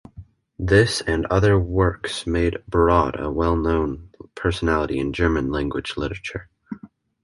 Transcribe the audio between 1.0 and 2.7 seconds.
and other works made